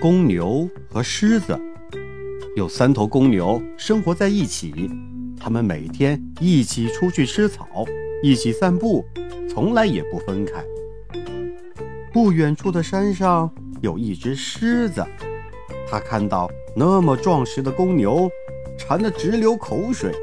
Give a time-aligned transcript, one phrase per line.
[0.00, 1.58] 公牛和狮子。
[2.56, 4.90] 有三头公牛生活在一起，
[5.38, 7.84] 它们每天一起出去吃草，
[8.22, 9.04] 一起散步，
[9.48, 10.64] 从来也不分开。
[12.12, 13.50] 不远处的山上
[13.82, 15.04] 有一只狮子，
[15.88, 18.30] 它看到那么壮实的公牛，
[18.78, 20.14] 馋得直流口水。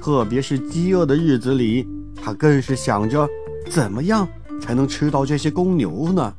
[0.00, 1.84] 特别是饥饿的日子里，
[2.14, 3.28] 它更是想着
[3.68, 4.28] 怎么样
[4.60, 6.32] 才能吃到这些公牛呢？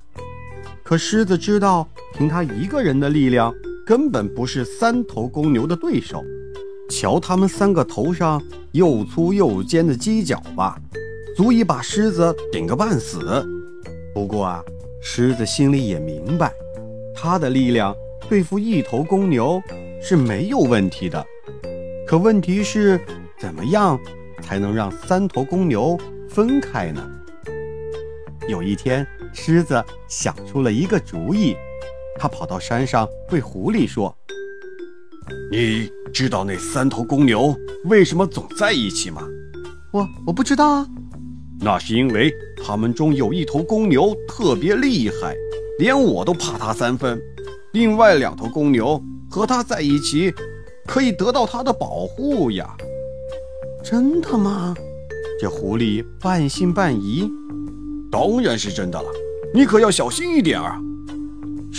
[0.83, 1.85] 可狮子知道，
[2.17, 3.53] 凭他一个人的力量。
[3.85, 6.21] 根本不是三头公牛的对手，
[6.89, 10.77] 瞧他们三个头上又粗又尖的犄角吧，
[11.37, 13.41] 足以把狮子顶个半死。
[14.13, 14.61] 不过啊，
[15.01, 16.51] 狮子心里也明白，
[17.15, 17.95] 他的力量
[18.27, 19.61] 对付一头公牛
[20.01, 21.25] 是没有问题的。
[22.05, 22.99] 可问题是，
[23.39, 23.97] 怎么样
[24.41, 27.09] 才能让三头公牛分开呢？
[28.49, 31.55] 有一天，狮子想出了一个主意。
[32.17, 34.15] 他跑到山上，对狐狸说
[35.51, 39.21] ：“你知道那三头公牛为什么总在一起吗
[39.93, 40.87] ？”“我我不知道啊。
[41.61, 42.31] ”“那是因为
[42.63, 45.35] 他们中有一头公牛特别厉害，
[45.79, 47.19] 连我都怕它三分。
[47.73, 50.33] 另外两头公牛和它在一起，
[50.87, 52.75] 可以得到它的保护呀。
[53.83, 54.75] ”“真的吗？”
[55.39, 57.29] 这狐狸半信半疑。
[58.11, 59.09] “当然是真的了，
[59.53, 60.81] 你可要小心一点啊。”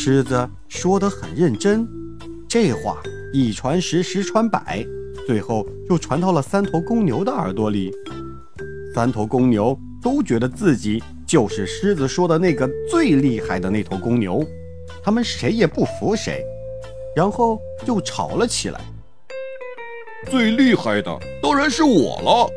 [0.00, 1.84] 狮子说得很认真，
[2.48, 4.86] 这话一传十，十传百，
[5.26, 7.90] 最后就传到了三头公牛的耳朵里。
[8.94, 14.40] 三头公牛都觉得自己就是狮子说的那个最厉害的那头公牛，
[15.02, 16.44] 他们谁也不服谁，
[17.16, 18.80] 然后就吵了起来。
[20.30, 22.48] 最厉害的当然是我了。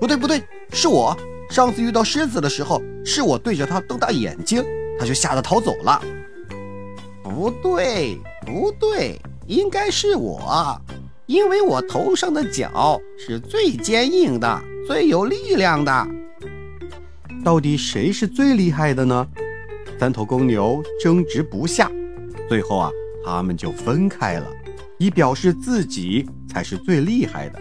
[0.00, 0.42] 不对不对，
[0.72, 1.16] 是我。
[1.50, 4.60] 上次遇到狮子的时候，是我对着它瞪大眼睛，
[4.98, 6.02] 它就吓得逃走了。
[7.28, 10.80] 不对，不对，应该是我，
[11.26, 16.08] 因为我头上的角是最坚硬的，最有力量的。
[17.44, 19.28] 到底谁是最厉害的呢？
[20.00, 21.90] 三头公牛争执不下，
[22.48, 22.90] 最后啊，
[23.24, 24.46] 他们就分开了，
[24.98, 27.60] 以表示自己才是最厉害的，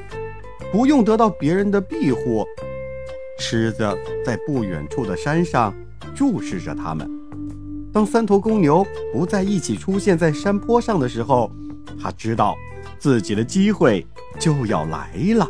[0.72, 2.46] 不用得到别人的庇护。
[3.38, 3.86] 狮子
[4.26, 5.76] 在不远处的山上
[6.16, 7.17] 注视着他们。
[7.98, 11.52] 当三头公牛不再一起出现在山坡上的时候，
[12.00, 12.56] 他知道
[13.00, 14.06] 自己的机会
[14.40, 15.48] 就要来了。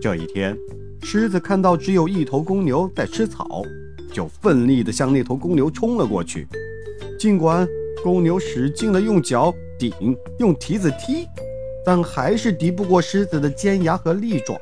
[0.00, 0.56] 这一天，
[1.02, 3.62] 狮子看到只有一头公牛在吃草，
[4.10, 6.48] 就奋力地向那头公牛冲了过去。
[7.18, 7.68] 尽管
[8.02, 9.92] 公牛使劲地用脚顶、
[10.38, 11.26] 用蹄子踢，
[11.84, 14.58] 但还是敌不过狮子的尖牙和利爪。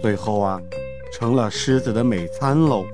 [0.00, 0.58] 最后啊，
[1.12, 2.86] 成了狮子的美餐喽。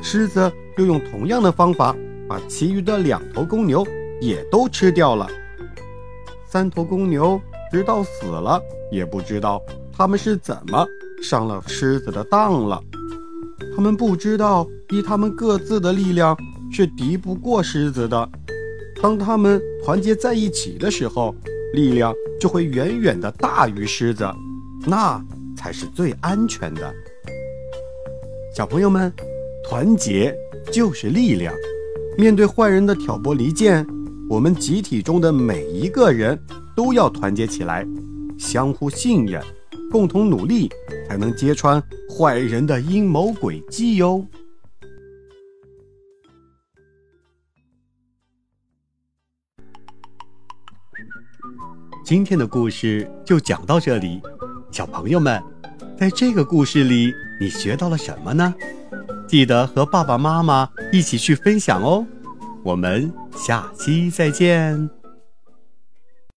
[0.00, 1.94] 狮子又用同样的方法。
[2.28, 3.86] 把其余的两头公牛
[4.20, 5.28] 也都吃掉了。
[6.48, 8.60] 三头公牛直到死了
[8.90, 9.60] 也不知道
[9.92, 10.86] 他们是怎么
[11.22, 12.82] 上了狮子的当了。
[13.74, 16.36] 他们不知道，以他们各自的力量
[16.72, 18.28] 是敌不过狮子的。
[19.02, 21.34] 当他们团结在一起的时候，
[21.74, 24.26] 力量就会远远的大于狮子，
[24.86, 25.22] 那
[25.56, 26.94] 才是最安全的。
[28.54, 29.12] 小朋友们，
[29.68, 30.34] 团结
[30.72, 31.54] 就是力量。
[32.18, 33.86] 面对坏人的挑拨离间，
[34.26, 36.38] 我们集体中的每一个人
[36.74, 37.86] 都要团结起来，
[38.38, 39.42] 相互信任，
[39.90, 40.66] 共同努力，
[41.06, 44.26] 才能揭穿坏人的阴谋诡计哟。
[52.02, 54.22] 今天的故事就讲到这里，
[54.70, 55.42] 小朋友们，
[55.98, 58.54] 在这个故事里，你学到了什么呢？
[59.26, 62.06] 记得和爸爸妈妈一起去分享哦，
[62.62, 64.88] 我们下期再见。